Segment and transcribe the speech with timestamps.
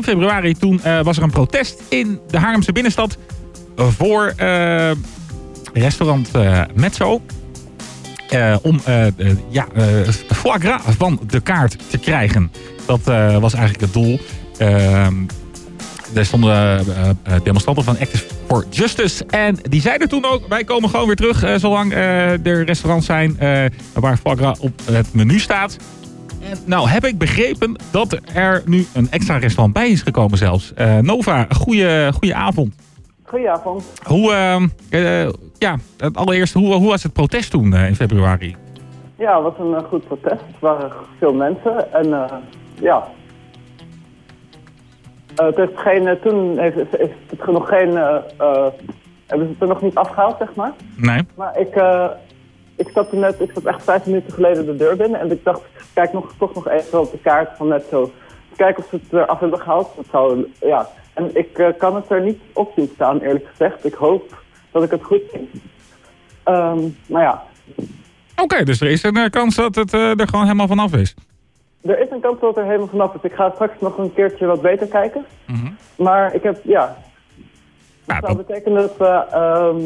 [0.00, 3.18] begin februari toen was er een protest in de Haarlemse binnenstad
[3.76, 4.34] voor
[5.72, 6.30] restaurant
[6.74, 7.22] Metzo.
[8.62, 8.80] om
[9.48, 9.66] ja,
[10.26, 12.52] foie gras van de kaart te krijgen.
[12.86, 13.00] Dat
[13.40, 14.20] was eigenlijk het doel.
[14.58, 15.14] Ehm,
[16.14, 19.24] er stonden uh, demonstranten van Active for Justice.
[19.26, 23.38] En die zeiden toen ook, wij komen gewoon weer terug uh, zolang er restaurants zijn
[23.92, 25.76] waar foie op het menu staat.
[26.50, 30.72] En nou heb ik begrepen dat er nu een extra restaurant bij is gekomen zelfs.
[31.00, 32.74] Nova, goeie, goeie avond.
[33.22, 33.92] Goedenavond.
[34.02, 34.30] Hoe,
[35.58, 35.76] ja,
[36.12, 38.56] allereerst, hoe, hoe was het protest toen in februari?
[39.18, 40.40] Ja, het was een goed protest.
[40.40, 42.08] Er waren veel mensen en
[42.80, 43.08] ja,
[45.40, 48.16] uh, het heeft geen, eh, toen heeft, heeft het nog geen, uh,
[49.26, 50.72] hebben ze het er nog niet afgehaald, zeg maar.
[50.96, 51.26] Nee.
[51.34, 51.74] Maar ik,
[52.76, 55.62] ik stapte net, ik stap echt vijf minuten geleden de deur binnen en ik dacht,
[55.92, 58.12] kijk nog, toch nog even op de kaart van net zo.
[58.56, 59.96] Kijken of ze het er af hebben gehaald.
[59.96, 60.88] Dat zou, ja.
[61.14, 63.84] En ik kan het er niet op zien staan, eerlijk gezegd.
[63.84, 65.50] Ik hoop dat ik het goed zie.
[66.44, 67.42] Um, maar ja.
[68.36, 71.14] Oké, dus er is een kans dat het er gewoon helemaal vanaf is.
[71.82, 73.22] Er is een kans dat er helemaal vanaf is.
[73.22, 75.24] Ik ga straks nog een keertje wat beter kijken.
[75.46, 75.72] Mhm.
[75.96, 76.96] Maar ik heb, ja...
[78.04, 79.80] Dat zou betekenen dat we ehm,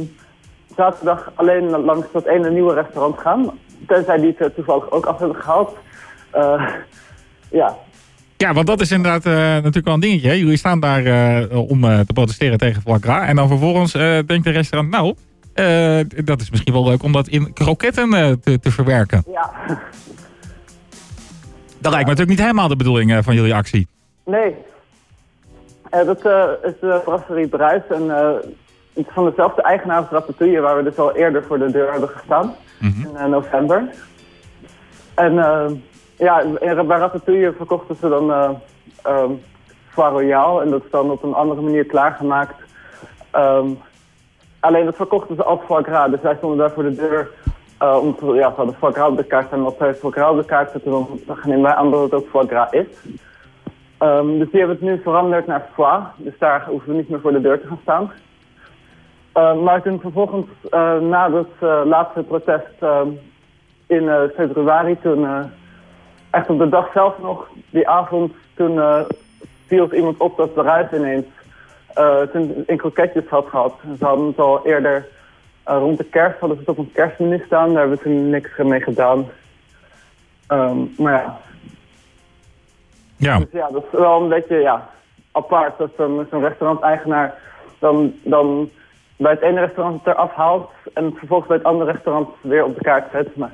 [0.78, 3.58] zaterdag alleen langs dat ene nieuwe restaurant gaan.
[3.86, 5.76] Tenzij die het toevallig ook af hebben gehaald.
[6.36, 6.68] Uh,
[7.50, 7.76] ja.
[8.36, 10.38] Ja, want dat is inderdaad uh, natuurlijk wel een dingetje.
[10.38, 13.26] Jullie staan daar uh, om te protesteren tegen gras.
[13.26, 13.92] En dan vervolgens
[14.26, 15.14] denkt de restaurant, nou,
[16.24, 19.24] dat is misschien wel leuk om dat in kroketten te, te verwerken.
[19.32, 19.50] Ja.
[21.80, 23.88] Dat lijkt me natuurlijk niet helemaal de bedoeling eh, van jullie actie.
[24.24, 24.54] Nee.
[25.90, 26.18] Dat
[26.62, 27.82] is de brasserie Bruis.
[27.90, 28.10] En
[29.06, 32.54] van dezelfde eigenaar als Ratatouille, waar we dus al eerder voor de deur hebben gestaan.
[32.78, 33.16] Mhm.
[33.16, 33.88] In november.
[35.14, 35.34] En
[36.16, 38.30] ja, bij Ratatouille verkochten ze dan
[39.06, 39.40] um,
[39.88, 40.62] Foie Royal.
[40.62, 42.54] En dat is dan op een andere manier klaargemaakt.
[43.36, 43.78] Um,
[44.60, 46.10] alleen dat verkochten ze als foie gras.
[46.10, 47.30] Dus wij stonden daar voor de deur
[47.82, 50.36] uh, om te, ja, de foie gras op de kaart en wat foie gras op
[50.36, 51.08] de kaart zetten, dan,
[51.44, 52.86] nemen wij aan dat het ook foie gras is.
[53.98, 57.20] Um, dus die hebben het nu veranderd naar foie, dus daar hoeven we niet meer
[57.20, 58.12] voor de deur te gaan staan.
[59.38, 62.82] Uh, maar toen vervolgens, uh, na het laatste protest
[63.86, 65.50] in februari, toen
[66.30, 68.80] echt op de dag zelf nog, die avond, toen
[69.66, 71.26] viel iemand op dat de ruit ineens
[72.32, 73.74] toen in kroketjes had gehad.
[73.98, 75.06] Ze hadden het al eerder
[75.64, 77.68] rond de kerst hadden ze het op een kerstmenu staan.
[77.68, 79.26] Daar hebben we toen niks mee gedaan.
[80.48, 81.38] Um, maar ja.
[83.16, 83.38] Ja.
[83.38, 84.88] Dus ja, dat is wel een beetje ja,
[85.32, 87.34] apart dat zo'n zo restauranteigenaar
[87.78, 88.70] dan, dan
[89.18, 92.74] bij het ene restaurant het eraf haalt en vervolgens bij het andere restaurant weer op
[92.74, 93.36] de kaart zet.
[93.36, 93.52] Maar...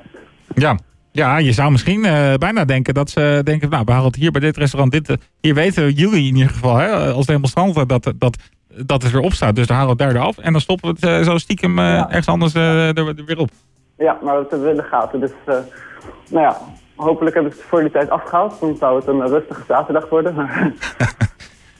[0.55, 0.77] Ja.
[1.11, 4.31] Ja, je zou misschien uh, bijna denken dat ze denken, nou, we halen het hier
[4.31, 4.91] bij dit restaurant.
[4.91, 8.37] Dit, hier weten jullie in ieder geval, hè, als demonstranten, dat, dat
[8.85, 9.55] dat het weer op staat.
[9.55, 10.37] Dus dan halen we het derde af.
[10.37, 13.49] En dan stoppen we het uh, zo stiekem uh, ergens anders uh, er, weer op.
[13.97, 15.19] Ja, maar dat hebben we in de gaten.
[15.19, 15.31] Dus
[16.29, 16.57] nou ja,
[16.95, 18.59] hopelijk hebben ze het voor die tijd afgehaald.
[18.59, 20.35] Dan zou het een rustige zaterdag worden.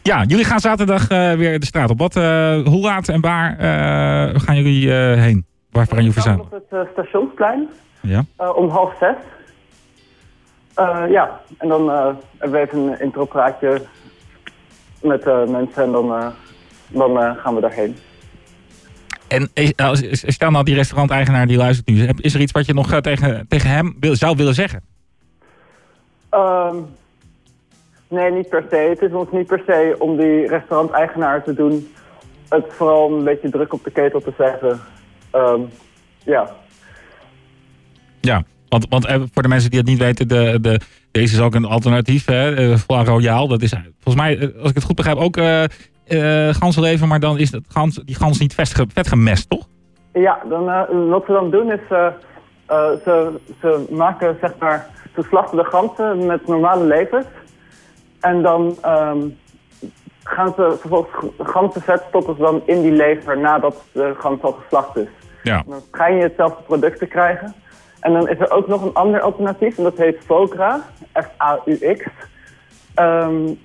[0.06, 2.00] ja, jullie gaan zaterdag weer de straat op.
[2.00, 3.56] Wat, hoe laat en waar
[4.40, 5.46] gaan jullie heen?
[5.72, 6.46] Waar gaan jullie verzamelen?
[6.46, 7.70] Op het stationsplein.
[8.02, 8.26] Ja.
[8.56, 9.16] om half zes.
[11.10, 11.90] ja, en dan
[12.38, 13.82] hebben we even een intropraatje
[15.02, 16.34] met mensen en dan
[16.88, 17.98] dan gaan we daarheen.
[19.28, 19.50] En
[20.12, 22.08] stel nou die restauranteigenaar die luistert nu.
[22.16, 24.84] Is er iets wat je nog tegen, tegen hem wil, zou willen zeggen?
[26.32, 26.86] Um,
[28.16, 28.76] nee, niet per se.
[28.76, 31.88] Het is ons niet per se om die restauranteigenaar te doen.
[32.50, 34.80] Het vooral een beetje druk op de ketel te zetten.
[35.36, 35.70] Um,
[36.24, 36.50] ja.
[38.22, 40.80] Ja, want, want eh, voor de mensen die het niet weten, de, de,
[41.12, 42.26] deze is ook een alternatief.
[42.26, 42.78] Hè?
[42.78, 47.20] Foie Royal, dat is volgens mij, als ik het goed begrijp, ook uh, ganzenlever, maar
[47.20, 48.54] dan is dat gans, die gans niet
[48.94, 49.68] vet gemest, toch?
[50.14, 52.08] Ja, dan, uh, wat we dan doen is, uh,
[53.04, 57.26] ze, ze maken zeg maar, ze slachten de ganzen met normale levers.
[58.26, 59.38] En dan um,
[60.24, 64.98] gaan ze vervolgens ganzenvet stoppen ze dan in die lever nadat de gans al geslacht
[64.98, 65.08] is.
[65.44, 65.64] Ja.
[65.68, 67.54] Dan ga je hetzelfde product te krijgen.
[68.00, 72.06] En dan is er ook nog een ander alternatief en dat heet Fogra, echt A-U-X.
[72.96, 73.60] Um,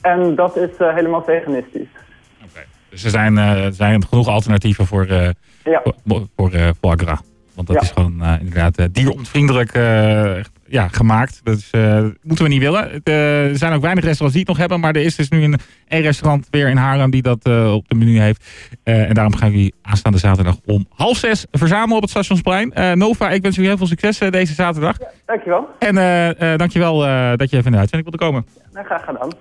[0.00, 1.88] en dat is uh, helemaal veganistisch.
[2.44, 2.64] Oké.
[2.88, 5.28] Dus er zijn, uh, zijn genoeg alternatieven voor, uh,
[5.64, 5.82] ja.
[6.04, 6.50] voor, voor
[6.80, 7.31] foie gras.
[7.66, 9.72] Want dat is gewoon inderdaad dieronvriendelijk
[10.66, 11.40] ja, gemaakt.
[11.44, 11.70] Dat is,
[12.22, 13.02] moeten we niet willen.
[13.04, 14.80] er zijn ook weinig restaurants die het nog hebben.
[14.80, 17.94] Maar er is dus nu een, een restaurant weer in Haarlem die dat op de
[17.94, 18.44] menu heeft.
[18.82, 22.98] en daarom gaan we aanstaande zaterdag om half zes verzamelen op het Stationsplein.
[22.98, 24.98] Nova, ik wens u heel veel succes deze zaterdag.
[24.98, 25.68] Ja, dankjewel.
[25.78, 25.94] En
[26.56, 26.98] dankjewel
[27.36, 28.46] dat je even in de uitzending wilde komen.
[28.74, 29.28] Ja, graag gedaan.